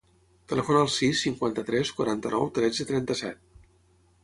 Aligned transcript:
Telefona 0.53 0.79
al 0.85 0.89
sis, 0.93 1.19
cinquanta-tres, 1.25 1.93
quaranta-nou, 2.01 2.49
tretze, 2.57 2.91
trenta-set. 2.95 3.41